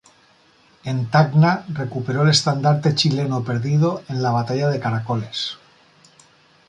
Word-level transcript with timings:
En 0.83 1.05
Tacna, 1.11 1.63
recuperó 1.75 2.23
el 2.23 2.29
estandarte 2.29 2.95
chileno 2.95 3.43
perdido 3.43 4.01
en 4.09 4.23
la 4.23 4.31
batalla 4.31 4.67
de 4.69 4.79
Caracoles. 4.79 5.59